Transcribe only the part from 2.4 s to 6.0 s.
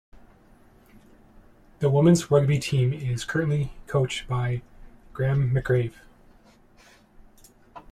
team is currently coached by Graeme McGravie.